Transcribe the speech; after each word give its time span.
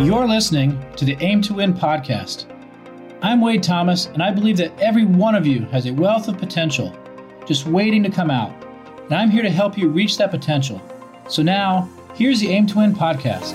You're 0.00 0.26
listening 0.26 0.82
to 0.96 1.04
the 1.04 1.14
Aim 1.20 1.42
to 1.42 1.52
Win 1.52 1.74
podcast. 1.74 2.46
I'm 3.20 3.42
Wade 3.42 3.62
Thomas, 3.62 4.06
and 4.06 4.22
I 4.22 4.30
believe 4.30 4.56
that 4.56 4.72
every 4.80 5.04
one 5.04 5.34
of 5.34 5.46
you 5.46 5.66
has 5.66 5.84
a 5.84 5.92
wealth 5.92 6.26
of 6.26 6.38
potential 6.38 6.96
just 7.46 7.66
waiting 7.66 8.02
to 8.04 8.10
come 8.10 8.30
out. 8.30 8.50
And 9.04 9.12
I'm 9.12 9.28
here 9.28 9.42
to 9.42 9.50
help 9.50 9.76
you 9.76 9.90
reach 9.90 10.16
that 10.16 10.30
potential. 10.30 10.80
So 11.28 11.42
now, 11.42 11.86
here's 12.14 12.40
the 12.40 12.48
Aim 12.48 12.66
to 12.68 12.78
Win 12.78 12.94
podcast. 12.94 13.52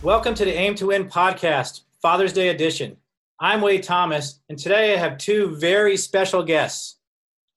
Welcome 0.00 0.32
to 0.36 0.44
the 0.44 0.54
Aim 0.54 0.76
to 0.76 0.86
Win 0.86 1.08
podcast, 1.08 1.80
Father's 2.00 2.32
Day 2.32 2.50
edition. 2.50 2.96
I'm 3.40 3.62
Wade 3.62 3.82
Thomas, 3.82 4.38
and 4.48 4.56
today 4.56 4.94
I 4.94 4.98
have 4.98 5.18
two 5.18 5.56
very 5.56 5.96
special 5.96 6.44
guests. 6.44 6.98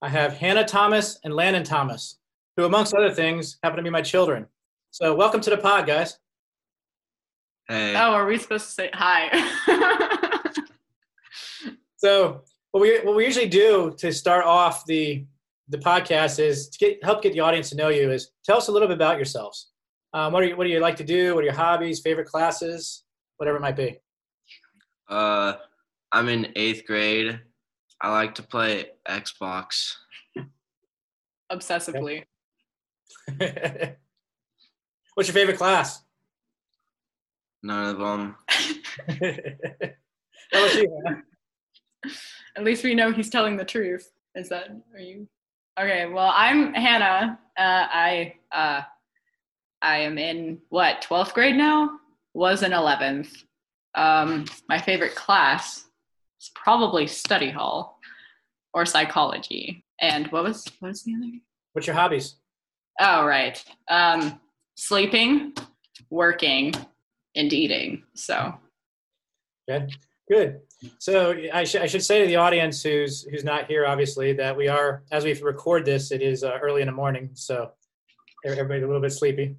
I 0.02 0.10
have 0.10 0.34
Hannah 0.34 0.66
Thomas 0.66 1.20
and 1.24 1.36
Landon 1.36 1.64
Thomas, 1.64 2.18
who, 2.56 2.66
amongst 2.66 2.96
other 2.96 3.14
things, 3.14 3.60
happen 3.62 3.78
to 3.78 3.84
be 3.84 3.92
my 3.92 4.02
children. 4.02 4.48
So, 4.90 5.14
welcome 5.14 5.42
to 5.42 5.52
the 5.52 5.58
pod, 5.58 5.86
guys. 5.86 6.18
Hey. 7.68 7.96
Oh, 7.96 8.14
are 8.14 8.26
we 8.26 8.38
supposed 8.38 8.66
to 8.68 8.72
say 8.72 8.90
hi? 8.94 9.30
so, 11.98 12.42
what 12.72 12.82
we 12.82 13.00
what 13.00 13.16
we 13.16 13.26
usually 13.26 13.50
do 13.50 13.94
to 13.98 14.14
start 14.14 14.46
off 14.46 14.86
the 14.86 15.26
the 15.68 15.78
podcast 15.78 16.40
is 16.40 16.70
to 16.70 16.78
get 16.80 17.04
help 17.04 17.22
get 17.22 17.34
the 17.34 17.42
audience 17.42 17.70
to 17.72 17.76
know 17.76 17.90
you. 17.90 18.12
Is 18.12 18.32
tell 18.46 18.58
us 18.58 18.70
a 18.70 18.72
little 18.72 18.88
bit 18.88 18.96
about 18.96 19.18
yourselves. 19.18 19.72
Um, 20.14 20.32
what 20.32 20.44
are 20.44 20.48
you 20.48 20.56
What 20.56 20.64
do 20.64 20.70
you 20.70 20.80
like 20.80 20.96
to 20.98 21.04
do? 21.04 21.36
What 21.36 21.42
are 21.42 21.46
your 21.46 21.54
hobbies? 21.54 22.00
Favorite 22.00 22.28
classes? 22.28 23.04
Whatever 23.36 23.58
it 23.58 23.62
might 23.62 23.76
be. 23.76 24.00
Uh, 25.10 25.56
I'm 26.12 26.30
in 26.30 26.54
eighth 26.56 26.86
grade. 26.86 27.40
I 28.00 28.12
like 28.12 28.36
to 28.36 28.44
play 28.44 28.86
Xbox. 29.08 29.94
Obsessively. 31.52 32.24
What's 35.16 35.28
your 35.28 35.34
favorite 35.34 35.58
class? 35.58 36.02
None 37.64 37.90
of 37.90 37.98
them. 37.98 38.36
How 40.52 40.66
about 40.66 40.76
you? 40.76 41.02
Hannah? 41.06 41.24
At 42.56 42.64
least 42.64 42.84
we 42.84 42.96
know 42.96 43.12
he's 43.12 43.30
telling 43.30 43.58
the 43.58 43.66
truth. 43.66 44.10
Is 44.36 44.50
that 44.50 44.70
are 44.94 45.00
you? 45.00 45.28
Okay. 45.80 46.06
Well, 46.06 46.32
I'm 46.34 46.74
Hannah. 46.74 47.40
Uh, 47.58 47.88
I 47.92 48.36
uh, 48.52 48.82
I 49.82 49.98
am 50.00 50.18
in 50.18 50.60
what 50.70 51.02
twelfth 51.02 51.34
grade 51.34 51.56
now. 51.56 52.00
Was 52.34 52.64
in 52.64 52.74
eleventh. 52.74 53.44
Um, 53.96 54.46
my 54.70 54.80
favorite 54.80 55.16
class 55.16 55.86
is 56.40 56.52
probably 56.54 57.08
study 57.08 57.50
hall 57.50 58.00
or 58.74 58.86
psychology. 58.86 59.84
And 60.00 60.28
what 60.28 60.44
was 60.44 60.66
what 60.80 60.90
was 60.90 61.04
the 61.04 61.16
other? 61.16 61.32
What's 61.74 61.88
your 61.88 61.96
hobbies? 61.96 62.36
Oh, 63.00 63.26
right. 63.26 63.64
Um, 63.90 64.40
sleeping, 64.76 65.54
working, 66.10 66.74
and 67.38 67.54
eating. 67.54 68.04
So 68.16 68.54
Good. 69.68 69.94
Good. 70.30 70.62
So 71.00 71.36
I, 71.54 71.64
sh- 71.64 71.76
I 71.76 71.88
should 71.88 72.04
say 72.04 72.22
to 72.22 72.28
the 72.28 72.38
audience 72.38 72.82
who's 72.82 73.24
who's 73.24 73.44
not 73.44 73.68
here, 73.68 73.86
obviously, 73.86 74.34
that 74.34 74.56
we 74.56 74.68
are 74.68 75.04
as 75.12 75.24
we 75.24 75.34
record 75.42 75.86
this, 75.86 76.12
it 76.12 76.22
is 76.22 76.44
uh, 76.44 76.58
early 76.62 76.82
in 76.82 76.88
the 76.88 76.94
morning, 76.94 77.32
so 77.34 77.72
everybody's 78.46 78.84
a 78.84 78.88
little 78.88 79.02
bit 79.02 79.12
sleepy. 79.12 79.56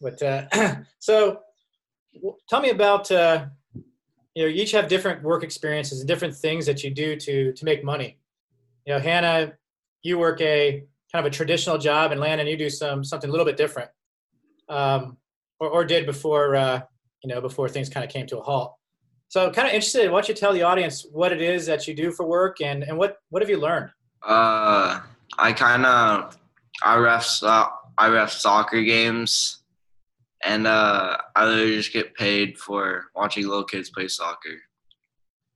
But 0.00 0.22
uh, 0.22 0.76
so, 0.98 1.40
w- 2.14 2.36
tell 2.48 2.60
me 2.60 2.70
about 2.70 3.10
uh, 3.10 3.46
you 4.34 4.42
know 4.42 4.48
you 4.48 4.62
each 4.62 4.72
have 4.72 4.88
different 4.88 5.22
work 5.22 5.42
experiences 5.42 6.00
and 6.00 6.08
different 6.08 6.34
things 6.34 6.64
that 6.66 6.84
you 6.84 6.90
do 6.90 7.16
to 7.16 7.52
to 7.52 7.64
make 7.64 7.84
money. 7.84 8.18
You 8.86 8.94
know, 8.94 9.00
Hannah, 9.00 9.54
you 10.02 10.18
work 10.18 10.40
a 10.40 10.84
kind 11.12 11.26
of 11.26 11.30
a 11.32 11.34
traditional 11.34 11.78
job, 11.78 12.12
and 12.12 12.20
Landon, 12.20 12.46
you 12.46 12.56
do 12.56 12.70
some 12.70 13.02
something 13.02 13.28
a 13.28 13.32
little 13.32 13.46
bit 13.46 13.56
different, 13.56 13.90
um, 14.68 15.16
or, 15.60 15.68
or 15.68 15.84
did 15.84 16.06
before 16.06 16.56
uh, 16.56 16.80
you 17.22 17.32
know 17.32 17.40
before 17.40 17.68
things 17.68 17.88
kind 17.88 18.04
of 18.04 18.10
came 18.10 18.26
to 18.26 18.38
a 18.38 18.42
halt. 18.42 18.74
So, 19.28 19.50
kind 19.50 19.66
of 19.66 19.74
interested. 19.74 20.10
Why 20.10 20.20
don't 20.20 20.28
you 20.28 20.34
tell 20.34 20.52
the 20.52 20.62
audience 20.62 21.04
what 21.10 21.32
it 21.32 21.42
is 21.42 21.66
that 21.66 21.88
you 21.88 21.94
do 21.94 22.12
for 22.12 22.26
work, 22.26 22.60
and 22.60 22.82
and 22.82 22.96
what 22.96 23.18
what 23.30 23.42
have 23.42 23.50
you 23.50 23.58
learned? 23.58 23.90
Uh, 24.22 25.00
I 25.38 25.52
kind 25.52 25.84
of 25.84 26.38
I 26.82 26.96
ref 26.96 27.24
so- 27.24 27.68
I 27.98 28.08
ref 28.08 28.30
soccer 28.30 28.82
games, 28.82 29.62
and 30.44 30.66
uh, 30.66 31.16
I 31.34 31.44
literally 31.44 31.76
just 31.76 31.92
get 31.92 32.14
paid 32.14 32.58
for 32.58 33.06
watching 33.14 33.46
little 33.46 33.64
kids 33.64 33.90
play 33.90 34.08
soccer. 34.08 34.60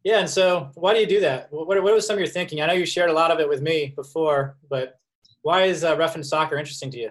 Yeah, 0.02 0.20
and 0.20 0.30
so 0.30 0.70
why 0.74 0.94
do 0.94 1.00
you 1.00 1.06
do 1.06 1.20
that? 1.20 1.48
What 1.50 1.68
what 1.82 1.94
was 1.94 2.06
some 2.06 2.14
of 2.14 2.20
your 2.20 2.28
thinking? 2.28 2.60
I 2.60 2.66
know 2.66 2.72
you 2.72 2.86
shared 2.86 3.10
a 3.10 3.14
lot 3.14 3.30
of 3.30 3.38
it 3.38 3.48
with 3.48 3.60
me 3.60 3.92
before, 3.94 4.56
but 4.68 4.98
why 5.42 5.62
is 5.64 5.84
uh, 5.84 5.96
ref 5.96 6.14
and 6.14 6.26
soccer 6.26 6.56
interesting 6.56 6.90
to 6.92 6.98
you? 6.98 7.10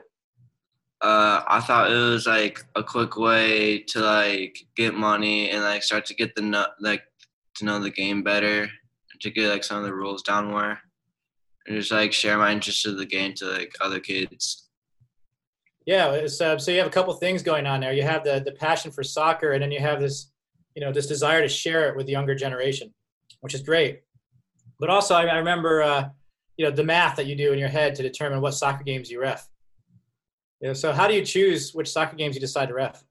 Uh, 1.02 1.42
I 1.48 1.62
thought 1.62 1.92
it 1.92 1.96
was 1.96 2.28
like 2.28 2.64
a 2.76 2.84
quick 2.84 3.16
way 3.16 3.80
to 3.84 4.02
like 4.02 4.60
get 4.76 4.94
money 4.94 5.50
and 5.50 5.64
like 5.64 5.82
start 5.82 6.06
to 6.08 6.14
get 6.14 6.36
the 6.36 6.70
like 6.82 7.04
to 7.56 7.66
know 7.66 7.80
the 7.80 7.90
game 7.90 8.22
better, 8.22 8.70
to 9.22 9.32
get 9.32 9.50
like 9.50 9.64
some 9.64 9.78
of 9.78 9.86
the 9.86 9.94
rules 9.94 10.24
down 10.24 10.48
more, 10.48 10.78
and 11.66 11.78
just 11.78 11.92
like 11.92 12.12
share 12.12 12.38
my 12.38 12.52
interest 12.52 12.86
of 12.86 12.98
the 12.98 13.06
game 13.06 13.34
to 13.36 13.46
like 13.46 13.74
other 13.80 14.00
kids. 14.02 14.68
Yeah, 15.86 16.12
it's, 16.12 16.40
uh, 16.42 16.58
so 16.58 16.72
you 16.72 16.78
have 16.78 16.88
a 16.88 16.92
couple 16.92 17.14
things 17.14 17.42
going 17.42 17.66
on 17.66 17.80
there. 17.80 17.94
You 17.94 18.04
have 18.04 18.26
the 18.26 18.42
the 18.44 18.52
passion 18.52 18.92
for 18.92 19.02
soccer, 19.02 19.54
and 19.54 19.64
then 19.64 19.72
you 19.72 19.80
have 19.80 20.02
this, 20.02 20.32
you 20.76 20.82
know, 20.82 20.92
this 20.92 21.08
desire 21.08 21.42
to 21.42 21.48
share 21.48 21.88
it 21.88 21.96
with 21.96 22.08
the 22.08 22.12
younger 22.12 22.36
generation, 22.36 22.94
which 23.40 23.54
is 23.54 23.62
great. 23.62 24.02
But 24.80 24.90
also, 24.90 25.16
I, 25.16 25.24
I 25.24 25.38
remember, 25.38 25.82
uh, 25.82 26.10
you 26.58 26.66
know, 26.66 26.72
the 26.72 26.84
math 26.84 27.16
that 27.16 27.26
you 27.26 27.36
do 27.36 27.54
in 27.54 27.60
your 27.60 27.70
head 27.70 27.96
to 27.96 28.04
determine 28.04 28.42
what 28.42 28.54
soccer 28.54 28.84
games 28.84 29.10
you 29.10 29.22
ref. 29.22 29.48
Know, 30.62 30.74
so 30.74 30.92
how 30.92 31.08
do 31.08 31.14
you 31.14 31.26
choose 31.26 31.74
which 31.74 31.90
soccer 31.90 32.16
games 32.16 32.36
you 32.36 32.42
decide 32.42 32.68
to 32.68 32.74
ref? 32.74 33.04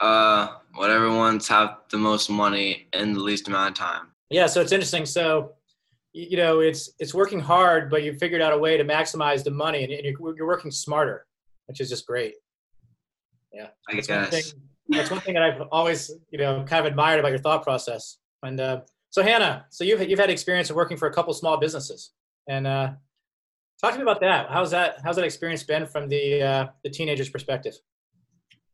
Uh, 0.00 0.48
whatever 0.74 1.08
ones 1.14 1.48
have 1.48 1.78
the 1.90 1.96
most 1.96 2.28
money 2.28 2.88
in 2.92 3.14
the 3.14 3.20
least 3.20 3.48
amount 3.48 3.70
of 3.70 3.74
time. 3.74 4.08
Yeah, 4.28 4.46
so 4.46 4.60
it's 4.60 4.72
interesting. 4.72 5.06
So, 5.06 5.52
you 6.12 6.36
know, 6.36 6.60
it's 6.60 6.90
it's 6.98 7.14
working 7.14 7.40
hard, 7.40 7.90
but 7.90 8.02
you 8.02 8.12
figured 8.14 8.42
out 8.42 8.52
a 8.52 8.58
way 8.58 8.76
to 8.76 8.84
maximize 8.84 9.42
the 9.42 9.50
money, 9.50 9.84
and 9.84 9.92
you're, 9.92 10.36
you're 10.36 10.46
working 10.46 10.70
smarter, 10.70 11.26
which 11.66 11.80
is 11.80 11.88
just 11.88 12.06
great. 12.06 12.34
Yeah, 13.52 13.68
I 13.88 13.94
that's 13.94 14.08
one 14.08 14.26
thing. 14.26 14.42
That's 14.88 15.10
one 15.10 15.20
thing 15.20 15.34
that 15.34 15.42
I've 15.42 15.62
always, 15.72 16.10
you 16.30 16.38
know, 16.38 16.62
kind 16.64 16.80
of 16.80 16.86
admired 16.86 17.20
about 17.20 17.30
your 17.30 17.38
thought 17.38 17.62
process. 17.62 18.18
And 18.42 18.60
uh, 18.60 18.80
so, 19.10 19.22
Hannah, 19.22 19.64
so 19.70 19.84
you've 19.84 20.06
you've 20.08 20.18
had 20.18 20.30
experience 20.30 20.68
of 20.70 20.76
working 20.76 20.96
for 20.96 21.08
a 21.08 21.12
couple 21.12 21.32
small 21.32 21.56
businesses, 21.56 22.12
and 22.48 22.66
uh, 22.66 22.90
talk 23.80 23.92
to 23.92 23.98
me 23.98 24.02
about 24.02 24.20
that. 24.20 24.50
How's 24.50 24.70
that 24.72 24.96
How's 25.04 25.16
that 25.16 25.24
experience 25.24 25.62
been 25.62 25.86
from 25.86 26.08
the 26.08 26.42
uh, 26.42 26.66
the 26.82 26.90
teenager's 26.90 27.30
perspective? 27.30 27.74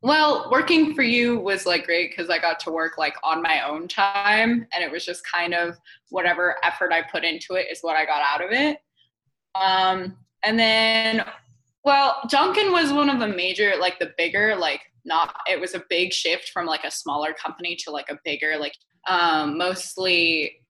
Well, 0.03 0.49
working 0.51 0.95
for 0.95 1.03
you 1.03 1.39
was 1.39 1.67
like 1.67 1.85
great 1.85 2.09
because 2.09 2.31
I 2.31 2.39
got 2.39 2.59
to 2.61 2.71
work 2.71 2.97
like 2.97 3.15
on 3.23 3.41
my 3.41 3.67
own 3.67 3.87
time 3.87 4.65
and 4.73 4.83
it 4.83 4.91
was 4.91 5.05
just 5.05 5.23
kind 5.23 5.53
of 5.53 5.77
whatever 6.09 6.57
effort 6.63 6.91
I 6.91 7.03
put 7.03 7.23
into 7.23 7.53
it 7.53 7.67
is 7.71 7.81
what 7.81 7.95
I 7.95 8.05
got 8.05 8.21
out 8.21 8.43
of 8.43 8.51
it. 8.51 8.79
Um, 9.53 10.17
and 10.43 10.57
then, 10.57 11.23
well, 11.85 12.19
Dunkin' 12.29 12.71
was 12.71 12.91
one 12.91 13.11
of 13.11 13.19
the 13.19 13.27
major, 13.27 13.73
like 13.79 13.99
the 13.99 14.11
bigger, 14.17 14.55
like 14.55 14.81
not, 15.05 15.35
it 15.47 15.59
was 15.59 15.75
a 15.75 15.83
big 15.87 16.13
shift 16.13 16.49
from 16.49 16.65
like 16.65 16.83
a 16.83 16.89
smaller 16.89 17.33
company 17.33 17.75
to 17.83 17.91
like 17.91 18.09
a 18.09 18.17
bigger, 18.25 18.57
like 18.57 18.73
um, 19.07 19.55
mostly 19.55 20.60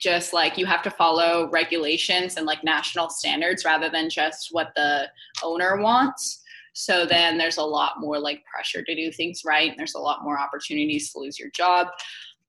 just 0.00 0.32
like 0.32 0.56
you 0.56 0.66
have 0.66 0.82
to 0.82 0.90
follow 0.90 1.48
regulations 1.50 2.36
and 2.36 2.46
like 2.46 2.62
national 2.64 3.10
standards 3.10 3.64
rather 3.64 3.88
than 3.88 4.08
just 4.10 4.48
what 4.52 4.68
the 4.76 5.08
owner 5.42 5.80
wants. 5.80 6.42
So 6.74 7.06
then 7.06 7.38
there's 7.38 7.56
a 7.56 7.62
lot 7.62 7.94
more 7.98 8.18
like 8.18 8.42
pressure 8.44 8.82
to 8.82 8.94
do 8.94 9.10
things 9.10 9.42
right. 9.44 9.70
And 9.70 9.78
there's 9.78 9.96
a 9.96 10.00
lot 10.00 10.22
more 10.22 10.38
opportunities 10.38 11.12
to 11.12 11.18
lose 11.18 11.38
your 11.38 11.50
job. 11.50 11.88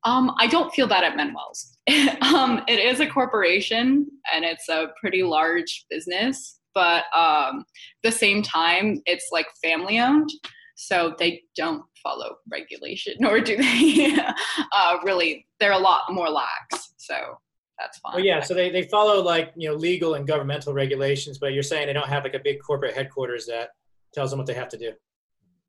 Um, 0.05 0.33
I 0.37 0.47
don't 0.47 0.73
feel 0.73 0.87
that 0.87 1.03
at 1.03 1.15
Manuel's. 1.17 1.77
um, 2.21 2.61
it 2.67 2.79
is 2.79 2.99
a 2.99 3.07
corporation 3.07 4.07
and 4.33 4.45
it's 4.45 4.69
a 4.69 4.87
pretty 5.01 5.23
large 5.23 5.85
business, 5.89 6.59
but 6.73 7.05
um, 7.15 7.65
the 8.03 8.11
same 8.11 8.41
time, 8.41 9.01
it's 9.05 9.29
like 9.31 9.47
family 9.61 9.99
owned. 9.99 10.29
So 10.75 11.13
they 11.19 11.41
don't 11.57 11.83
follow 12.01 12.37
regulation, 12.49 13.15
nor 13.19 13.41
do 13.41 13.57
they 13.57 14.15
uh, 14.71 14.97
really. 15.03 15.45
They're 15.59 15.73
a 15.73 15.77
lot 15.77 16.03
more 16.09 16.29
lax. 16.29 16.93
So 16.97 17.37
that's 17.79 17.97
fine. 17.99 18.15
Well, 18.15 18.23
yeah, 18.23 18.41
so 18.41 18.53
they, 18.53 18.69
they 18.69 18.83
follow 18.83 19.23
like 19.23 19.53
you 19.55 19.69
know 19.69 19.75
legal 19.75 20.15
and 20.15 20.27
governmental 20.27 20.73
regulations, 20.73 21.37
but 21.37 21.53
you're 21.53 21.63
saying 21.63 21.87
they 21.87 21.93
don't 21.93 22.09
have 22.09 22.23
like 22.23 22.33
a 22.33 22.39
big 22.43 22.59
corporate 22.61 22.93
headquarters 22.93 23.45
that 23.47 23.69
tells 24.13 24.29
them 24.31 24.37
what 24.37 24.47
they 24.47 24.53
have 24.53 24.69
to 24.69 24.77
do. 24.77 24.93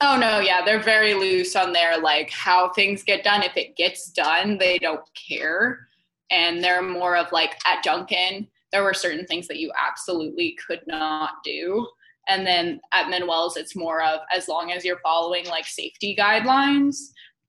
Oh 0.03 0.17
no, 0.19 0.41
yeah, 0.41 0.65
they're 0.65 0.83
very 0.83 1.15
loose 1.15 1.55
on 1.57 1.73
their 1.73 2.01
like 2.01 2.31
how 2.31 2.71
things 2.73 3.03
get 3.03 3.23
done. 3.23 3.43
If 3.43 3.57
it 3.57 3.77
gets 3.77 4.11
done, 4.11 4.59
they 4.59 4.79
don't 4.79 5.05
care. 5.15 5.87
And 6.31 6.63
they're 6.63 6.83
more 6.83 7.17
of 7.17 7.31
like 7.33 7.57
at 7.67 7.83
Dunkin', 7.83 8.47
there 8.73 8.83
were 8.83 8.95
certain 8.95 9.27
things 9.27 9.47
that 9.49 9.59
you 9.59 9.73
absolutely 9.79 10.57
could 10.67 10.81
not 10.87 11.31
do. 11.45 11.87
And 12.29 12.47
then 12.47 12.81
at 12.93 13.11
Manuel's, 13.11 13.57
it's 13.57 13.75
more 13.75 14.03
of 14.03 14.21
as 14.35 14.49
long 14.49 14.71
as 14.71 14.85
you're 14.85 15.01
following 15.03 15.47
like 15.47 15.67
safety 15.67 16.17
guidelines, 16.19 16.97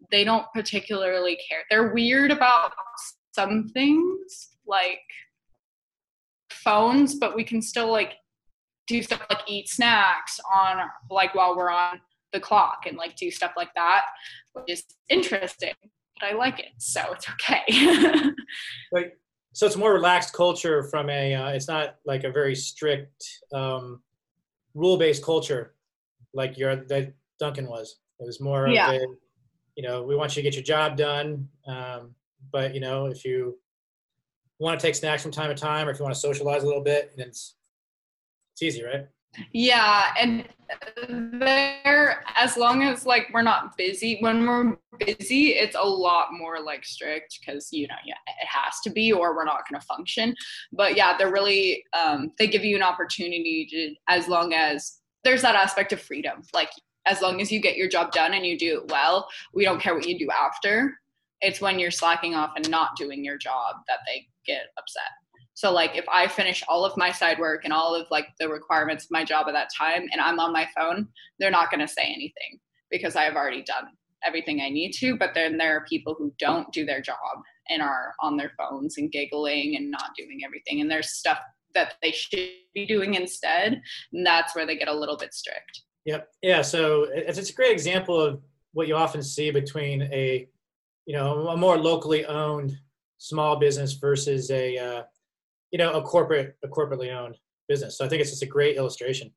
they 0.09 0.23
don't 0.23 0.45
particularly 0.53 1.37
care. 1.47 1.59
They're 1.69 1.93
weird 1.93 2.31
about 2.31 2.73
some 3.33 3.69
things 3.69 4.50
like 4.67 4.99
phones, 6.51 7.15
but 7.15 7.35
we 7.35 7.43
can 7.43 7.61
still 7.61 7.91
like 7.91 8.13
do 8.87 9.01
stuff 9.01 9.21
like 9.29 9.41
eat 9.47 9.69
snacks 9.69 10.39
on 10.53 10.77
like 11.09 11.33
while 11.35 11.55
we're 11.55 11.69
on 11.71 11.99
the 12.33 12.39
clock 12.39 12.85
and 12.87 12.97
like 12.97 13.15
do 13.15 13.31
stuff 13.31 13.53
like 13.57 13.73
that, 13.75 14.03
which 14.53 14.65
is 14.67 14.83
interesting. 15.09 15.73
But 16.19 16.31
I 16.31 16.35
like 16.35 16.59
it, 16.59 16.71
so 16.77 17.01
it's 17.13 17.27
okay. 17.29 18.31
Like, 18.91 19.17
so 19.53 19.65
it's 19.65 19.77
more 19.77 19.93
relaxed 19.93 20.33
culture 20.33 20.83
from 20.83 21.09
a. 21.09 21.33
Uh, 21.33 21.49
it's 21.49 21.67
not 21.67 21.95
like 22.05 22.25
a 22.25 22.31
very 22.31 22.53
strict 22.55 23.25
um, 23.53 24.01
rule-based 24.75 25.23
culture, 25.23 25.75
like 26.33 26.57
your 26.57 26.75
that 26.75 27.13
Dunkin' 27.39 27.67
was. 27.67 27.97
It 28.19 28.25
was 28.25 28.39
more 28.41 28.67
of 28.67 28.73
Yeah. 28.73 28.91
a, 28.91 28.99
you 29.75 29.83
know, 29.83 30.03
we 30.03 30.15
want 30.15 30.35
you 30.35 30.41
to 30.41 30.47
get 30.47 30.53
your 30.53 30.63
job 30.63 30.95
done, 30.97 31.47
um, 31.65 32.13
but 32.51 32.73
you 32.75 32.81
know, 32.81 33.07
if 33.07 33.25
you 33.25 33.57
want 34.61 34.79
to 34.79 34.85
take 34.85 34.95
snacks 34.95 35.23
from 35.23 35.31
time 35.31 35.49
to 35.49 35.55
time, 35.55 35.87
or 35.87 35.91
if 35.91 35.99
you 35.99 36.03
want 36.03 36.15
to 36.15 36.21
socialize 36.21 36.63
a 36.63 36.65
little 36.65 36.83
bit, 36.83 37.13
then 37.17 37.27
it's 37.27 37.55
it's 38.53 38.61
easy, 38.61 38.83
right? 38.83 39.07
Yeah, 39.53 40.13
and 40.19 40.45
there, 41.07 42.23
as 42.35 42.57
long 42.57 42.83
as 42.83 43.05
like 43.05 43.29
we're 43.33 43.41
not 43.41 43.77
busy, 43.77 44.17
when 44.19 44.45
we're 44.45 44.77
busy, 44.99 45.49
it's 45.49 45.75
a 45.75 45.85
lot 45.85 46.27
more 46.33 46.61
like 46.61 46.83
strict 46.85 47.39
because 47.39 47.69
you 47.71 47.87
know, 47.87 47.95
yeah, 48.05 48.15
it 48.27 48.47
has 48.47 48.79
to 48.83 48.89
be, 48.89 49.11
or 49.11 49.35
we're 49.35 49.45
not 49.45 49.61
going 49.69 49.79
to 49.79 49.87
function. 49.87 50.35
But 50.73 50.95
yeah, 50.95 51.17
they're 51.17 51.31
really 51.31 51.83
um, 51.99 52.31
they 52.37 52.47
give 52.47 52.65
you 52.65 52.75
an 52.75 52.83
opportunity 52.83 53.67
to, 53.71 53.95
as 54.13 54.27
long 54.27 54.53
as 54.53 54.99
there's 55.23 55.41
that 55.41 55.55
aspect 55.55 55.93
of 55.93 56.01
freedom, 56.01 56.41
like 56.53 56.69
as 57.05 57.21
long 57.21 57.41
as 57.41 57.51
you 57.51 57.59
get 57.59 57.77
your 57.77 57.89
job 57.89 58.11
done 58.11 58.33
and 58.33 58.45
you 58.45 58.57
do 58.57 58.79
it 58.79 58.91
well, 58.91 59.27
we 59.53 59.63
don't 59.63 59.81
care 59.81 59.95
what 59.95 60.07
you 60.07 60.19
do 60.19 60.29
after. 60.29 60.97
It's 61.41 61.59
when 61.59 61.79
you're 61.79 61.89
slacking 61.89 62.35
off 62.35 62.51
and 62.55 62.69
not 62.69 62.95
doing 62.95 63.25
your 63.25 63.37
job 63.37 63.77
that 63.87 63.99
they 64.05 64.27
get 64.45 64.67
upset. 64.77 65.03
So 65.53 65.71
like 65.71 65.95
if 65.95 66.05
I 66.11 66.27
finish 66.27 66.63
all 66.67 66.85
of 66.85 66.97
my 66.97 67.11
side 67.11 67.37
work 67.37 67.65
and 67.65 67.73
all 67.73 67.93
of 67.93 68.07
like 68.09 68.27
the 68.39 68.49
requirements 68.49 69.05
of 69.05 69.11
my 69.11 69.23
job 69.23 69.47
at 69.47 69.53
that 69.53 69.69
time 69.77 70.07
and 70.11 70.21
I'm 70.21 70.39
on 70.39 70.53
my 70.53 70.67
phone, 70.75 71.07
they're 71.39 71.51
not 71.51 71.69
going 71.69 71.81
to 71.81 71.87
say 71.87 72.03
anything 72.03 72.59
because 72.89 73.15
I've 73.15 73.35
already 73.35 73.63
done 73.63 73.85
everything 74.25 74.61
I 74.61 74.69
need 74.69 74.91
to. 74.93 75.17
But 75.17 75.31
then 75.33 75.57
there 75.57 75.75
are 75.75 75.85
people 75.85 76.15
who 76.17 76.33
don't 76.39 76.71
do 76.71 76.85
their 76.85 77.01
job 77.01 77.17
and 77.69 77.81
are 77.81 78.13
on 78.21 78.37
their 78.37 78.51
phones 78.57 78.97
and 78.97 79.11
giggling 79.11 79.75
and 79.75 79.91
not 79.91 80.11
doing 80.17 80.39
everything. 80.45 80.81
And 80.81 80.89
there's 80.89 81.11
stuff 81.11 81.39
that 81.73 81.93
they 82.01 82.11
should 82.11 82.49
be 82.73 82.85
doing 82.85 83.13
instead. 83.13 83.81
And 84.13 84.25
that's 84.25 84.55
where 84.55 84.65
they 84.65 84.77
get 84.77 84.87
a 84.87 84.93
little 84.93 85.17
bit 85.17 85.33
strict. 85.33 85.81
Yep. 86.05 86.27
Yeah. 86.41 86.61
So 86.61 87.07
it's 87.11 87.49
a 87.49 87.53
great 87.53 87.71
example 87.71 88.19
of 88.19 88.41
what 88.73 88.87
you 88.87 88.95
often 88.95 89.21
see 89.21 89.51
between 89.51 90.03
a, 90.03 90.47
you 91.05 91.15
know, 91.15 91.49
a 91.49 91.57
more 91.57 91.77
locally 91.77 92.25
owned 92.25 92.75
small 93.21 93.55
business 93.55 93.93
versus 93.93 94.49
a, 94.49 94.77
uh, 94.77 95.03
you 95.69 95.77
know, 95.77 95.91
a 95.91 96.01
corporate, 96.01 96.57
a 96.63 96.67
corporately 96.67 97.15
owned 97.15 97.37
business. 97.67 97.95
So 97.95 98.03
I 98.03 98.09
think 98.09 98.19
it's 98.19 98.31
just 98.31 98.41
a 98.41 98.47
great 98.47 98.77
illustration. 98.77 99.31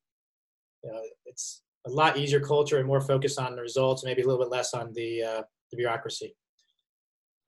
You 0.83 0.91
know, 0.91 1.01
it's 1.27 1.63
a 1.87 1.91
lot 1.91 2.17
easier 2.17 2.41
culture 2.41 2.79
and 2.79 2.87
more 2.87 3.03
focused 3.03 3.39
on 3.39 3.55
the 3.55 3.61
results, 3.61 4.03
maybe 4.03 4.23
a 4.23 4.27
little 4.27 4.43
bit 4.43 4.51
less 4.51 4.73
on 4.73 4.93
the 4.95 5.23
uh, 5.23 5.43
the 5.71 5.77
bureaucracy. 5.77 6.35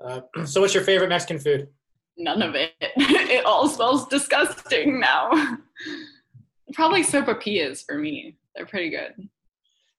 Uh, 0.04 0.20
so, 0.44 0.60
what's 0.60 0.74
your 0.74 0.84
favorite 0.84 1.08
Mexican 1.08 1.38
food? 1.38 1.68
None 2.18 2.42
of 2.42 2.54
it. 2.54 2.72
it 2.80 3.44
all 3.46 3.66
smells 3.68 4.06
disgusting 4.06 5.00
now. 5.00 5.30
Probably 6.74 7.02
sopapillas 7.02 7.82
for 7.86 7.96
me. 7.96 8.36
They're 8.54 8.66
pretty 8.66 8.90
good. 8.90 9.28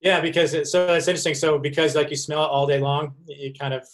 Yeah, 0.01 0.21
because 0.21 0.53
it's, 0.53 0.71
so 0.71 0.93
it's 0.93 1.07
interesting. 1.07 1.33
So 1.33 1.57
because 1.57 1.95
like 1.95 2.11
you 2.11 2.15
smell 2.15 2.43
it 2.43 2.49
all 2.49 2.67
day 2.67 2.79
long, 2.79 3.15
you 3.27 3.53
kind 3.59 3.73
of 3.73 3.87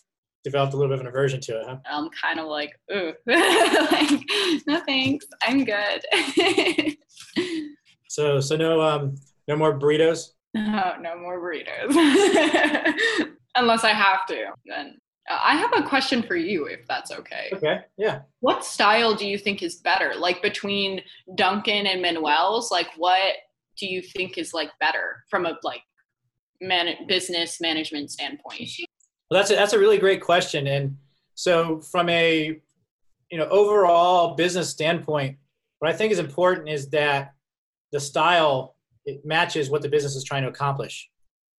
developed 0.44 0.74
a 0.74 0.78
little 0.78 0.90
bit 0.90 0.96
of 0.96 1.02
an 1.02 1.08
aversion 1.08 1.40
to 1.42 1.60
it, 1.60 1.66
huh? 1.68 1.78
I'm 1.90 2.10
kind 2.10 2.40
of 2.40 2.48
like, 2.48 2.78
ooh, 2.94 3.14
like, 3.26 4.22
no 4.68 4.80
thanks, 4.86 5.26
I'm 5.42 5.66
good. 5.66 6.96
So 8.14 8.40
so 8.40 8.56
no 8.56 8.80
um 8.80 9.16
no 9.48 9.56
more 9.56 9.80
burritos. 9.80 10.34
no, 10.54 10.94
no 11.02 11.18
more 11.18 11.40
burritos. 11.42 11.90
Unless 13.56 13.84
I 13.84 13.90
have 13.90 14.28
to. 14.28 14.52
Then 14.68 14.98
uh, 15.28 15.40
I 15.42 15.56
have 15.56 15.72
a 15.76 15.82
question 15.82 16.22
for 16.22 16.36
you, 16.36 16.66
if 16.66 16.86
that's 16.88 17.12
okay. 17.12 17.50
Okay. 17.54 17.80
Yeah. 17.98 18.22
What 18.42 18.64
style 18.66 19.16
do 19.16 19.26
you 19.26 19.40
think 19.40 19.64
is 19.64 19.78
better? 19.78 20.14
Like 20.16 20.44
between 20.44 21.02
Dunkin' 21.34 21.88
and 21.88 22.04
Manuel's, 22.04 22.70
like 22.70 22.90
what 22.98 23.34
do 23.78 23.88
you 23.88 24.04
think 24.04 24.38
is 24.38 24.54
like 24.54 24.70
better 24.80 25.24
from 25.32 25.48
a 25.48 25.58
like 25.64 25.82
man 26.62 27.08
business 27.08 27.60
management 27.60 28.12
standpoint? 28.12 28.70
Well, 29.30 29.40
that's 29.40 29.52
a, 29.52 29.56
that's 29.56 29.74
a 29.74 29.80
really 29.80 29.98
great 29.98 30.22
question. 30.22 30.68
And 30.68 30.98
so 31.36 31.80
from 31.80 32.10
a 32.10 32.60
you 33.32 33.38
know 33.38 33.46
overall 33.46 34.36
business 34.36 34.70
standpoint, 34.70 35.38
what 35.80 35.92
I 35.92 35.96
think 35.96 36.12
is 36.12 36.20
important 36.20 36.70
is 36.70 36.90
that 36.90 37.34
the 37.92 38.00
style 38.00 38.76
it 39.06 39.26
matches 39.26 39.70
what 39.70 39.82
the 39.82 39.90
business 39.90 40.16
is 40.16 40.24
trying 40.24 40.44
to 40.44 40.50
accomplish. 40.50 41.10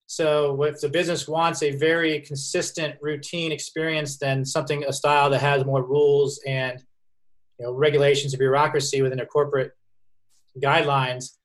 So 0.07 0.63
if 0.63 0.81
the 0.81 0.89
business 0.89 1.27
wants 1.27 1.63
a 1.63 1.77
very 1.77 2.21
consistent 2.21 2.97
routine 3.01 3.53
experience, 3.53 4.19
then 4.19 4.45
something 4.45 4.85
a 4.85 4.93
style 4.93 5.31
that 5.31 5.41
has 5.41 5.65
more 5.65 5.83
rules 5.83 6.41
and 6.47 6.83
you 7.59 7.67
know 7.67 7.73
regulations 7.73 8.33
and 8.33 8.39
bureaucracy 8.39 9.03
within 9.03 9.19
their 9.19 9.27
corporate 9.27 9.73
guidelines, 10.63 11.37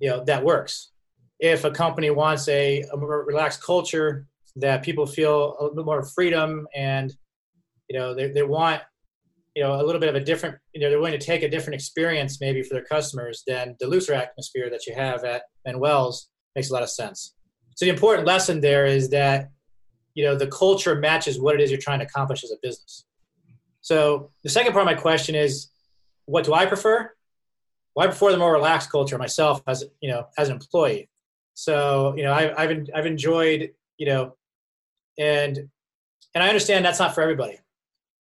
you 0.00 0.08
know 0.08 0.24
that 0.24 0.44
works. 0.44 0.92
If 1.40 1.64
a 1.64 1.70
company 1.70 2.10
wants 2.10 2.48
a, 2.48 2.82
a 2.92 2.98
relaxed 2.98 3.62
culture 3.62 4.26
that 4.56 4.82
people 4.82 5.06
feel 5.06 5.56
a 5.58 5.62
little 5.62 5.76
bit 5.76 5.84
more 5.84 6.02
freedom 6.02 6.66
and 6.74 7.14
you 7.88 7.98
know 7.98 8.14
they, 8.14 8.30
they 8.30 8.42
want 8.42 8.82
you 9.54 9.62
know 9.62 9.80
a 9.80 9.84
little 9.84 10.00
bit 10.00 10.08
of 10.08 10.14
a 10.14 10.20
different 10.20 10.56
you 10.72 10.80
know 10.80 10.88
they're 10.88 11.00
willing 11.00 11.18
to 11.18 11.26
take 11.26 11.42
a 11.42 11.48
different 11.48 11.74
experience 11.74 12.40
maybe 12.40 12.62
for 12.62 12.74
their 12.74 12.84
customers 12.84 13.42
than 13.46 13.74
the 13.80 13.86
looser 13.88 14.14
atmosphere 14.14 14.70
that 14.70 14.86
you 14.86 14.94
have 14.94 15.24
at 15.24 15.42
Manuel's 15.66 16.30
makes 16.54 16.70
a 16.70 16.72
lot 16.72 16.82
of 16.84 16.90
sense. 16.90 17.34
So 17.76 17.84
the 17.84 17.90
important 17.90 18.26
lesson 18.26 18.60
there 18.60 18.86
is 18.86 19.10
that 19.10 19.50
you 20.14 20.24
know 20.24 20.36
the 20.36 20.46
culture 20.46 20.94
matches 20.94 21.40
what 21.40 21.54
it 21.56 21.60
is 21.60 21.70
you're 21.72 21.80
trying 21.80 21.98
to 21.98 22.04
accomplish 22.04 22.44
as 22.44 22.52
a 22.52 22.56
business. 22.62 23.04
So 23.80 24.30
the 24.44 24.50
second 24.50 24.72
part 24.72 24.82
of 24.82 24.86
my 24.86 25.00
question 25.00 25.34
is 25.34 25.70
what 26.26 26.44
do 26.44 26.54
i 26.54 26.64
prefer? 26.64 27.10
Well 27.94 28.06
i 28.06 28.08
prefer 28.08 28.30
the 28.30 28.38
more 28.38 28.52
relaxed 28.52 28.92
culture 28.92 29.18
myself 29.18 29.60
as 29.66 29.84
you 30.00 30.10
know 30.10 30.26
as 30.38 30.50
an 30.50 30.54
employee. 30.54 31.08
So 31.54 32.14
you 32.16 32.22
know 32.22 32.32
I, 32.32 32.62
I've 32.62 32.88
I've 32.94 33.06
enjoyed 33.06 33.70
you 33.96 34.06
know 34.06 34.36
and 35.18 35.68
and 36.34 36.44
I 36.44 36.48
understand 36.48 36.84
that's 36.84 36.98
not 36.98 37.14
for 37.14 37.22
everybody. 37.22 37.58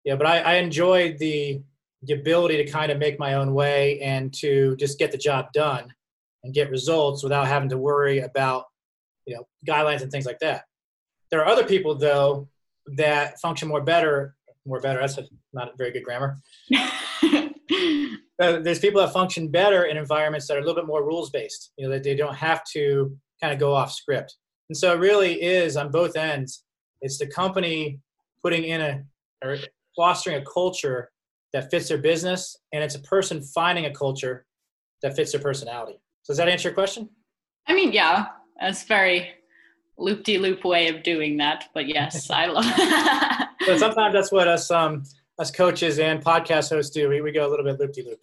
Yeah, 0.03 0.15
but 0.15 0.27
I, 0.27 0.39
I 0.39 0.53
enjoy 0.55 1.17
the 1.17 1.61
the 2.03 2.13
ability 2.13 2.57
to 2.57 2.71
kind 2.71 2.91
of 2.91 2.97
make 2.97 3.19
my 3.19 3.33
own 3.35 3.53
way 3.53 3.99
and 4.01 4.33
to 4.35 4.75
just 4.77 4.99
get 4.99 5.11
the 5.11 5.17
job 5.17 5.51
done 5.51 5.93
and 6.43 6.53
get 6.53 6.69
results 6.69 7.23
without 7.23 7.47
having 7.47 7.69
to 7.69 7.77
worry 7.77 8.19
about 8.19 8.65
you 9.25 9.35
know 9.35 9.47
guidelines 9.67 10.01
and 10.01 10.11
things 10.11 10.25
like 10.25 10.39
that. 10.39 10.63
There 11.29 11.41
are 11.41 11.47
other 11.47 11.65
people 11.65 11.95
though 11.95 12.47
that 12.95 13.39
function 13.39 13.67
more 13.67 13.81
better 13.81 14.35
more 14.65 14.81
better. 14.81 14.99
That's 14.99 15.17
a, 15.17 15.25
not 15.53 15.77
very 15.77 15.91
good 15.91 16.03
grammar. 16.03 16.37
Uh, 18.39 18.59
there's 18.59 18.77
people 18.77 19.01
that 19.01 19.11
function 19.11 19.47
better 19.47 19.85
in 19.85 19.97
environments 19.97 20.47
that 20.47 20.55
are 20.55 20.59
a 20.59 20.63
little 20.63 20.75
bit 20.75 20.85
more 20.85 21.03
rules 21.03 21.31
based. 21.31 21.71
You 21.75 21.85
know 21.85 21.93
that 21.93 22.03
they 22.03 22.13
don't 22.13 22.35
have 22.35 22.63
to 22.73 23.17
kind 23.41 23.51
of 23.51 23.59
go 23.59 23.73
off 23.73 23.91
script. 23.91 24.35
And 24.69 24.77
so 24.77 24.93
it 24.93 24.99
really 24.99 25.41
is 25.41 25.75
on 25.75 25.89
both 25.89 26.15
ends. 26.15 26.63
It's 27.01 27.17
the 27.17 27.27
company 27.27 27.99
putting 28.41 28.63
in 28.63 28.81
a 28.81 29.03
or 29.43 29.57
fostering 29.95 30.41
a 30.41 30.45
culture 30.45 31.11
that 31.53 31.69
fits 31.71 31.89
their 31.89 31.97
business, 31.97 32.57
and 32.73 32.83
it's 32.83 32.95
a 32.95 32.99
person 32.99 33.41
finding 33.41 33.85
a 33.85 33.93
culture 33.93 34.45
that 35.01 35.15
fits 35.15 35.31
their 35.31 35.41
personality. 35.41 35.99
So 36.23 36.33
does 36.33 36.37
that 36.37 36.49
answer 36.49 36.69
your 36.69 36.75
question? 36.75 37.09
I 37.67 37.73
mean, 37.73 37.91
yeah, 37.91 38.27
that's 38.59 38.83
very 38.83 39.29
loop 39.97 40.23
de 40.23 40.37
loop 40.37 40.63
way 40.63 40.87
of 40.89 41.03
doing 41.03 41.37
that. 41.37 41.65
But 41.73 41.87
yes, 41.87 42.29
I 42.31 42.45
love 42.47 42.65
But 43.65 43.79
sometimes 43.79 44.13
that's 44.13 44.31
what 44.31 44.47
us 44.47 44.71
um 44.71 45.03
us 45.39 45.51
coaches 45.51 45.99
and 45.99 46.23
podcast 46.23 46.69
hosts 46.69 46.91
do. 46.91 47.09
We, 47.09 47.21
we 47.21 47.31
go 47.31 47.47
a 47.47 47.49
little 47.49 47.65
bit 47.65 47.79
loop 47.79 47.93
de 47.93 48.03
loop. 48.03 48.19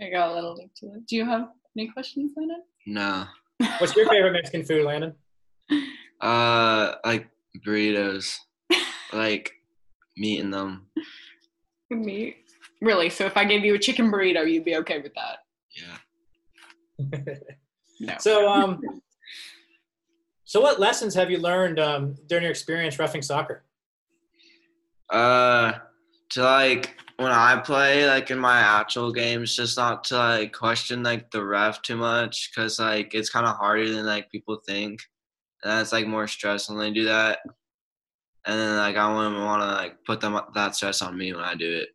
I 0.00 0.10
got 0.10 0.30
a 0.30 0.34
little 0.34 0.56
loop 0.56 0.70
to 0.76 0.86
it. 0.86 1.06
Do 1.06 1.16
you 1.16 1.24
have 1.24 1.48
any 1.76 1.88
questions, 1.88 2.32
Landon? 2.36 2.62
No. 2.86 3.26
What's 3.78 3.96
your 3.96 4.08
favorite 4.08 4.32
Mexican 4.32 4.64
food, 4.64 4.84
Landon? 4.84 5.14
Uh, 6.18 6.94
like 7.04 7.28
burritos, 7.64 8.36
like 9.12 9.52
meat 10.16 10.40
in 10.40 10.50
them. 10.50 10.88
Me? 11.90 12.36
Really? 12.80 13.10
So 13.10 13.24
if 13.26 13.36
I 13.36 13.44
gave 13.44 13.64
you 13.64 13.74
a 13.74 13.78
chicken 13.78 14.10
burrito, 14.10 14.50
you'd 14.50 14.64
be 14.64 14.76
okay 14.76 15.00
with 15.00 15.12
that? 15.14 15.38
Yeah. 16.98 17.34
No. 17.98 18.14
So 18.18 18.46
um 18.46 18.82
so 20.46 20.60
what 20.60 20.78
lessons 20.78 21.12
have 21.16 21.28
you 21.28 21.38
learned 21.38 21.80
um, 21.80 22.14
during 22.28 22.44
your 22.44 22.52
experience 22.52 23.00
roughing 23.00 23.20
soccer? 23.20 23.64
Uh, 25.10 25.72
to 26.30 26.42
like 26.42 26.96
when 27.16 27.32
I 27.32 27.56
play, 27.58 28.06
like 28.06 28.30
in 28.30 28.38
my 28.38 28.60
actual 28.60 29.12
games, 29.12 29.56
just 29.56 29.76
not 29.76 30.04
to 30.04 30.16
like 30.16 30.52
question 30.52 31.02
like 31.02 31.32
the 31.32 31.44
ref 31.44 31.82
too 31.82 31.96
much, 31.96 32.52
cause 32.54 32.78
like 32.78 33.12
it's 33.12 33.28
kind 33.28 33.44
of 33.44 33.56
harder 33.56 33.92
than 33.92 34.06
like 34.06 34.30
people 34.30 34.60
think, 34.64 35.00
and 35.62 35.72
that's 35.72 35.92
like 35.92 36.06
more 36.06 36.26
stress 36.26 36.68
when 36.68 36.78
they 36.78 36.90
do 36.90 37.04
that. 37.04 37.40
And 38.44 38.58
then 38.58 38.76
like 38.76 38.96
I 38.96 39.12
wouldn't 39.14 39.36
want 39.36 39.62
to 39.62 39.68
like 39.68 40.04
put 40.04 40.20
them 40.20 40.40
that 40.54 40.76
stress 40.76 41.02
on 41.02 41.16
me 41.18 41.32
when 41.32 41.44
I 41.44 41.54
do 41.54 41.82
it. 41.82 41.88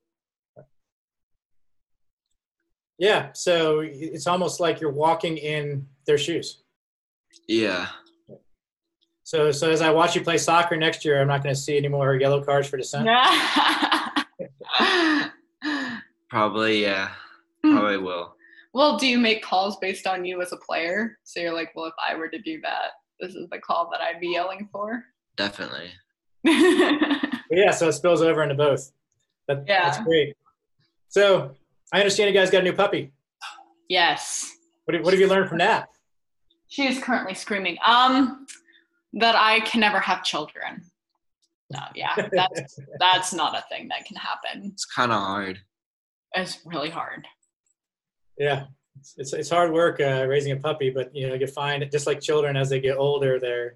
Yeah, 2.98 3.30
so 3.34 3.80
it's 3.80 4.28
almost 4.28 4.60
like 4.60 4.80
you're 4.80 4.92
walking 4.92 5.38
in 5.38 5.88
their 6.06 6.20
shoes. 6.20 6.62
Yeah. 7.48 7.88
So, 9.24 9.52
so 9.52 9.72
as 9.72 9.82
I 9.82 9.90
watch 9.90 10.16
you 10.16 10.22
play 10.22 10.38
soccer 10.38 10.76
next 10.78 11.04
year, 11.04 11.20
I'm 11.20 11.28
not 11.28 11.42
going 11.42 11.56
to 11.56 11.60
see 11.60 11.78
any 11.78 11.88
more 11.88 12.16
yellow 12.16 12.44
cards 12.44 12.68
for 12.68 12.78
dissent. 12.78 13.08
Probably, 16.30 16.82
yeah. 16.84 17.10
Hmm. 17.64 17.78
Probably 17.78 17.98
will. 17.98 18.36
well, 18.74 18.98
do 18.98 19.08
you 19.08 19.18
make 19.18 19.42
calls 19.42 19.78
based 19.78 20.06
on 20.06 20.24
you 20.24 20.42
as 20.42 20.52
a 20.52 20.58
player? 20.58 21.18
So 21.24 21.40
you're 21.40 21.54
like, 21.54 21.72
well, 21.76 21.86
if 21.86 21.94
I 22.08 22.16
were 22.16 22.30
to 22.30 22.40
do 22.40 22.62
that, 22.62 22.92
this 23.22 23.36
is 23.36 23.48
the 23.50 23.60
call 23.60 23.90
that 23.92 24.02
I'd 24.02 24.20
be 24.20 24.30
yelling 24.34 24.68
for. 24.72 25.04
Definitely. 25.38 25.92
Yeah, 27.54 27.72
so 27.72 27.90
it 27.90 27.94
spills 27.94 28.22
over 28.22 28.42
into 28.44 28.56
both. 28.56 28.94
That, 29.50 29.68
That's 29.68 30.00
great. 30.00 30.38
So 31.10 31.52
I 31.92 32.00
understand 32.00 32.34
you 32.34 32.40
guys 32.40 32.50
got 32.50 32.62
a 32.62 32.64
new 32.64 32.72
puppy. 32.72 33.12
yes. 33.90 34.50
What, 34.86 34.96
have- 34.96 35.04
what 35.04 35.14
have 35.14 35.20
you 35.20 35.28
learned 35.28 35.50
from 35.50 35.58
that? 35.58 35.90
She 36.70 36.88
is 36.88 37.04
currently 37.04 37.34
screaming. 37.34 37.78
Um, 37.86 38.48
that 39.14 39.36
I 39.36 39.60
can 39.62 39.82
never 39.82 40.00
have 40.00 40.24
children. 40.24 40.84
No, 41.70 41.80
yeah, 41.94 42.16
that's 42.32 42.80
that's 43.00 43.34
not 43.34 43.58
a 43.58 43.66
thing 43.68 43.90
that 43.90 44.06
can 44.06 44.16
happen. 44.16 44.72
It's 44.74 44.86
kind 44.86 45.12
of 45.12 45.20
hard. 45.20 45.60
It's 46.34 46.60
really 46.66 46.90
hard. 46.90 47.28
Yeah, 48.38 48.68
it's, 49.00 49.16
it's, 49.18 49.34
it's 49.34 49.50
hard 49.50 49.72
work 49.72 50.00
uh, 50.00 50.26
raising 50.28 50.52
a 50.52 50.58
puppy, 50.58 50.90
but 50.90 51.14
you 51.16 51.28
know 51.28 51.34
you 51.34 51.48
find 51.48 51.88
just 51.92 52.08
like 52.08 52.22
children 52.22 52.56
as 52.56 52.70
they 52.70 52.80
get 52.80 52.98
older, 52.98 53.40
they're 53.40 53.76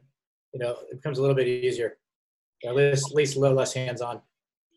you 0.53 0.59
know 0.59 0.77
it 0.91 0.95
becomes 0.95 1.17
a 1.17 1.21
little 1.21 1.35
bit 1.35 1.47
easier. 1.47 1.97
At 2.65 2.75
least, 2.75 3.11
at 3.11 3.15
least 3.15 3.35
a 3.35 3.39
little 3.39 3.57
less 3.57 3.73
hands-on. 3.73 4.21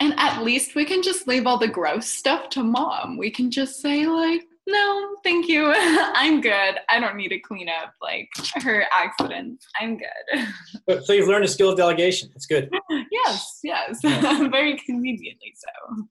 And 0.01 0.15
at 0.19 0.43
least 0.43 0.75
we 0.75 0.85
can 0.85 1.03
just 1.03 1.27
leave 1.27 1.47
all 1.47 1.59
the 1.59 1.69
gross 1.69 2.07
stuff 2.07 2.51
to 2.51 2.63
mom. 2.63 3.17
We 3.17 3.31
can 3.31 3.51
just 3.51 3.81
say 3.81 4.07
like, 4.07 4.43
no, 4.69 5.17
thank 5.25 5.49
you. 5.49 5.73
I'm 5.77 6.41
good. 6.41 6.77
I 6.89 7.01
don't 7.01 7.17
need 7.17 7.29
to 7.29 7.41
clean 7.41 7.69
up 7.69 7.95
like 8.01 8.29
her 8.63 8.85
accidents. 8.93 9.67
I'm 9.81 9.99
good. 9.99 10.47
But, 10.87 11.05
so 11.05 11.13
you've 11.13 11.29
learned 11.29 11.45
a 11.45 11.49
skill 11.49 11.71
of 11.71 11.77
delegation. 11.77 12.31
That's 12.33 12.47
good. 12.47 12.71
yes, 13.11 13.61
yes. 13.63 14.01
Yeah. 14.03 14.49
Very 14.49 14.79
conveniently 14.79 15.55
so. 15.55 16.07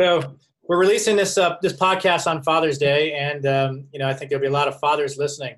So 0.00 0.36
we're 0.70 0.78
releasing 0.78 1.16
this 1.16 1.36
uh, 1.36 1.56
this 1.60 1.72
podcast 1.72 2.28
on 2.28 2.44
Father's 2.44 2.78
Day, 2.78 3.14
and 3.14 3.44
um, 3.44 3.88
you 3.92 3.98
know 3.98 4.08
I 4.08 4.14
think 4.14 4.30
there'll 4.30 4.40
be 4.40 4.46
a 4.46 4.52
lot 4.52 4.68
of 4.68 4.78
fathers 4.78 5.18
listening. 5.18 5.56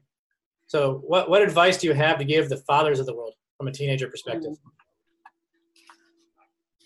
So 0.69 1.03
what 1.07 1.29
what 1.29 1.43
advice 1.43 1.77
do 1.77 1.87
you 1.87 1.93
have 1.93 2.17
to 2.17 2.25
give 2.25 2.49
the 2.49 2.57
fathers 2.57 2.99
of 2.99 3.05
the 3.05 3.15
world 3.15 3.35
from 3.59 3.69
a 3.69 3.73
teenager 3.73 4.09
perspective? 4.09 4.55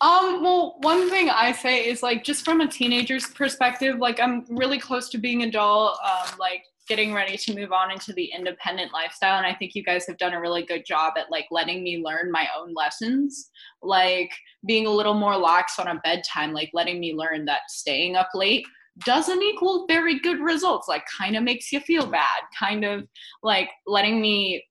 Um, 0.01 0.43
well, 0.43 0.75
one 0.81 1.09
thing 1.09 1.29
I 1.29 1.53
say 1.53 1.87
is 1.87 2.03
like 2.03 2.25
just 2.25 2.43
from 2.43 2.59
a 2.59 2.67
teenager's 2.67 3.27
perspective, 3.27 3.97
like 3.99 4.19
I'm 4.19 4.43
really 4.49 4.77
close 4.77 5.07
to 5.11 5.17
being 5.17 5.43
adult, 5.43 5.97
um, 6.03 6.37
like 6.37 6.65
getting 6.87 7.13
ready 7.13 7.37
to 7.37 7.55
move 7.55 7.71
on 7.71 7.91
into 7.91 8.13
the 8.13 8.25
independent 8.25 8.93
lifestyle. 8.93 9.37
And 9.37 9.45
I 9.45 9.53
think 9.53 9.75
you 9.75 9.83
guys 9.83 10.05
have 10.07 10.17
done 10.17 10.33
a 10.33 10.41
really 10.41 10.63
good 10.63 10.85
job 10.85 11.13
at 11.17 11.31
like 11.31 11.45
letting 11.51 11.83
me 11.83 12.01
learn 12.03 12.31
my 12.31 12.47
own 12.57 12.73
lessons, 12.73 13.49
like 13.81 14.31
being 14.65 14.87
a 14.87 14.91
little 14.91 15.13
more 15.13 15.37
lax 15.37 15.79
on 15.79 15.87
a 15.87 15.99
bedtime, 16.03 16.53
like 16.53 16.69
letting 16.73 16.99
me 16.99 17.13
learn 17.13 17.45
that 17.45 17.61
staying 17.69 18.15
up 18.15 18.29
late 18.33 18.65
doesn't 19.05 19.43
equal 19.43 19.85
very 19.87 20.19
good 20.19 20.39
results, 20.39 20.87
like 20.87 21.03
kind 21.17 21.35
of 21.35 21.43
makes 21.43 21.71
you 21.71 21.79
feel 21.79 22.07
bad, 22.07 22.41
kind 22.57 22.83
of 22.83 23.07
like 23.43 23.69
letting 23.85 24.21
me 24.21 24.63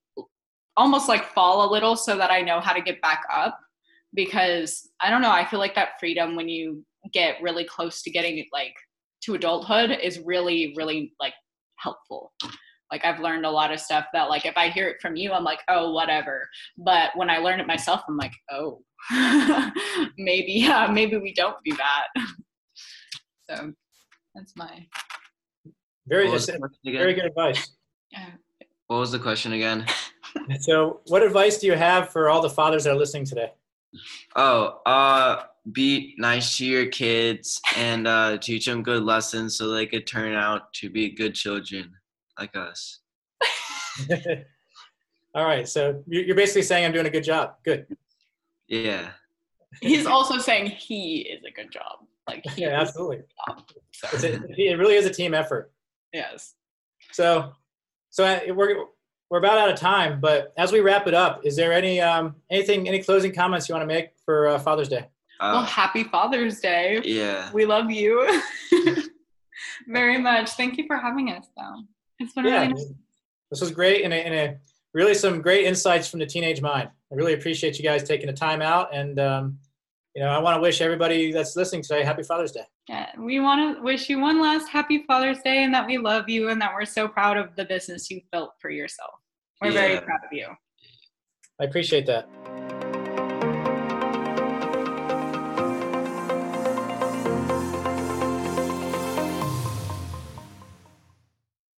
almost 0.77 1.09
like 1.09 1.25
fall 1.33 1.69
a 1.69 1.73
little 1.73 1.97
so 1.97 2.17
that 2.17 2.31
I 2.31 2.43
know 2.43 2.61
how 2.61 2.73
to 2.73 2.81
get 2.81 3.01
back 3.01 3.23
up 3.33 3.59
because 4.15 4.89
I 5.01 5.11
don't 5.11 5.23
know, 5.23 5.31
I 5.31 5.45
feel 5.45 5.59
like 5.59 5.75
that 5.75 6.01
freedom 6.01 6.37
when 6.37 6.49
you 6.49 6.85
get 7.13 7.41
really 7.41 7.65
close 7.65 8.03
to 8.03 8.11
getting 8.11 8.45
like 8.53 8.75
to 9.23 9.35
adulthood 9.35 9.91
is 9.91 10.21
really, 10.21 10.75
really 10.77 11.13
like 11.21 11.35
helpful. 11.79 12.33
Like 12.91 13.05
I've 13.05 13.21
learned 13.21 13.45
a 13.45 13.51
lot 13.51 13.73
of 13.73 13.81
stuff 13.81 14.07
that 14.13 14.29
like 14.29 14.47
if 14.47 14.57
I 14.57 14.69
hear 14.69 14.89
it 14.89 14.99
from 15.01 15.17
you, 15.17 15.33
I'm 15.33 15.45
like, 15.45 15.61
oh, 15.69 15.93
whatever. 15.93 16.49
But 16.79 17.11
when 17.17 17.31
I 17.31 17.39
learn 17.39 17.59
it 17.59 17.67
myself, 17.67 18.03
I'm 18.09 18.17
like, 18.17 18.33
oh, 18.51 18.83
maybe, 20.19 20.53
yeah, 20.53 20.87
maybe 20.87 21.17
we 21.17 21.35
don't 21.35 21.57
do 21.65 21.77
that. 21.77 22.07
so 23.51 23.73
that's 24.35 24.53
my 24.57 24.87
Very 26.07 26.27
What 26.27 26.35
was 26.35 26.47
the 26.47 26.59
question 26.59 26.79
very 26.85 27.15
good 27.15 27.25
advice. 27.27 27.77
yeah. 28.11 28.31
What 28.87 28.99
was 28.99 29.11
the 29.11 29.19
question 29.19 29.53
again? 29.53 29.87
So 30.61 31.01
what 31.07 31.23
advice 31.23 31.57
do 31.59 31.67
you 31.67 31.73
have 31.73 32.11
for 32.11 32.29
all 32.29 32.43
the 32.43 32.51
fathers 32.51 32.85
that 32.85 32.91
are 32.91 32.97
listening 32.97 33.25
today? 33.25 33.53
Oh, 34.37 34.81
uh, 34.87 35.43
be 35.73 36.15
nice 36.19 36.57
to 36.59 36.67
your 36.67 36.87
kids 36.87 37.61
and 37.77 38.07
uh, 38.07 38.39
teach 38.39 38.67
them 38.67 38.83
good 38.83 39.03
lessons 39.03 39.57
so 39.57 39.71
they 39.71 39.87
could 39.87 40.07
turn 40.07 40.35
out 40.35 40.73
to 40.75 40.89
be 40.91 41.11
good 41.11 41.35
children 41.35 41.93
like 42.39 42.55
us. 42.57 43.01
all 45.35 45.45
right, 45.45 45.69
so 45.69 46.03
you- 46.07 46.23
you're 46.23 46.37
basically 46.37 46.63
saying 46.63 46.85
I'm 46.85 46.93
doing 46.93 47.07
a 47.07 47.11
good 47.11 47.25
job. 47.25 47.55
Good. 47.65 47.87
Yeah. 48.69 49.11
He's 49.81 50.07
also 50.07 50.39
saying 50.39 50.67
he 50.67 51.19
is 51.21 51.43
a 51.45 51.51
good 51.51 51.71
job. 51.71 51.99
Like 52.29 52.45
he 52.47 52.63
Yeah, 52.63 52.81
absolutely. 52.81 53.19
job. 53.47 53.63
So, 53.93 54.09
It's 54.13 54.25
a, 54.25 54.35
it 54.57 54.79
really 54.79 54.95
is 54.97 55.07
a 55.07 55.11
team 55.13 55.35
effort. 55.35 55.73
yes. 56.13 56.55
So, 57.13 57.53
so 58.11 58.25
uh, 58.25 58.41
we're 58.55 58.85
we're 59.31 59.39
about 59.39 59.59
out 59.59 59.69
of 59.71 59.77
time, 59.79 60.21
but 60.21 60.53
as 60.57 60.71
we 60.73 60.81
wrap 60.81 61.07
it 61.07 61.15
up, 61.15 61.45
is 61.45 61.57
there 61.57 61.73
any 61.73 62.01
um 62.01 62.37
anything 62.51 62.87
any 62.89 63.03
closing 63.03 63.33
comments 63.35 63.69
you 63.69 63.75
want 63.75 63.83
to 63.83 63.93
make 63.93 64.11
for 64.25 64.49
uh, 64.49 64.59
Father's 64.59 64.89
Day? 64.89 65.07
Well, 65.41 65.57
Uh, 65.59 65.65
happy 65.65 66.05
Father's 66.05 66.61
Day. 66.61 67.01
yeah. 67.05 67.51
We 67.53 67.67
love 67.67 67.91
you 67.91 68.41
very 69.89 70.19
much. 70.19 70.51
Thank 70.51 70.79
you 70.79 70.85
for 70.87 70.97
having 70.97 71.31
us, 71.31 71.47
though. 71.57 71.83
It's 72.19 72.33
been 72.33 72.45
Yeah, 72.47 72.61
really 72.63 72.69
nice. 72.75 72.87
this 73.51 73.61
was 73.61 73.71
great 73.71 74.05
and 74.05 74.13
a, 74.13 74.17
and 74.17 74.35
a 74.35 74.57
really 74.95 75.15
some 75.15 75.43
great 75.43 75.67
insights 75.67 76.09
from 76.09 76.21
the 76.21 76.27
teenage 76.27 76.61
mind. 76.63 76.89
I 77.13 77.15
really 77.15 77.35
appreciate 77.35 77.79
you 77.79 77.85
guys 77.85 78.03
taking 78.03 78.27
the 78.29 78.33
time 78.33 78.63
out, 78.63 78.95
and 78.95 79.19
um, 79.21 79.59
you 80.17 80.23
know 80.23 80.31
I 80.31 80.39
want 80.39 80.57
to 80.57 80.61
wish 80.63 80.81
everybody 80.81 81.31
that's 81.31 81.55
listening 81.57 81.83
today 81.83 82.03
happy 82.03 82.23
Father's 82.23 82.51
Day. 82.51 82.65
Yeah, 82.89 83.11
we 83.19 83.39
want 83.39 83.77
to 83.77 83.83
wish 83.83 84.09
you 84.09 84.19
one 84.19 84.41
last 84.41 84.67
happy 84.69 85.05
Father's 85.07 85.41
Day 85.43 85.63
and 85.63 85.75
that 85.75 85.87
we 85.87 85.99
love 85.99 86.27
you 86.29 86.49
and 86.49 86.61
that 86.63 86.73
we're 86.75 86.87
so 86.87 87.07
proud 87.07 87.37
of 87.37 87.55
the 87.55 87.67
business 87.67 88.11
you've 88.11 88.29
built 88.33 88.53
for 88.59 88.71
yourself. 88.71 89.11
We're 89.61 89.73
very 89.73 90.01
proud 90.01 90.21
of 90.25 90.33
you. 90.33 90.49
I 91.61 91.65
appreciate 91.65 92.07
that. 92.07 92.29